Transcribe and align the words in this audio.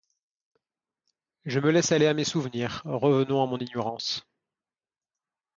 Je 1.45 1.59
me 1.59 1.69
laisse 1.69 1.91
aller 1.91 2.07
à 2.07 2.15
mes 2.15 2.23
souvenirs; 2.23 2.81
revenons 2.85 3.43
à 3.43 3.45
mon 3.45 3.59
ignorance. 3.59 4.25